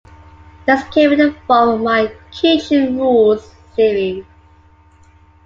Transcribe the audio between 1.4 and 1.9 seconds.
form of the